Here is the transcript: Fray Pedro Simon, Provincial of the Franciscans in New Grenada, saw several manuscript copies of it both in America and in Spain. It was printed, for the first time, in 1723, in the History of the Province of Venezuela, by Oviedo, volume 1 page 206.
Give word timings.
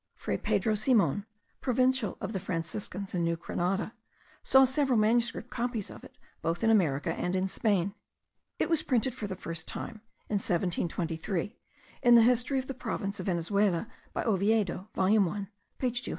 Fray 0.15 0.35
Pedro 0.37 0.73
Simon, 0.73 1.27
Provincial 1.61 2.17
of 2.19 2.33
the 2.33 2.39
Franciscans 2.39 3.13
in 3.13 3.23
New 3.23 3.35
Grenada, 3.35 3.93
saw 4.41 4.65
several 4.65 4.97
manuscript 4.97 5.51
copies 5.51 5.91
of 5.91 6.03
it 6.03 6.17
both 6.41 6.63
in 6.63 6.71
America 6.71 7.13
and 7.13 7.35
in 7.35 7.47
Spain. 7.47 7.93
It 8.57 8.67
was 8.67 8.81
printed, 8.81 9.13
for 9.13 9.27
the 9.27 9.35
first 9.35 9.67
time, 9.67 10.01
in 10.27 10.37
1723, 10.39 11.55
in 12.01 12.15
the 12.15 12.23
History 12.23 12.57
of 12.57 12.65
the 12.65 12.73
Province 12.73 13.19
of 13.19 13.27
Venezuela, 13.27 13.87
by 14.11 14.23
Oviedo, 14.23 14.89
volume 14.95 15.27
1 15.27 15.49
page 15.77 16.01
206. 16.01 16.09